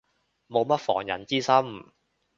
[0.47, 1.91] 冇乜防人之心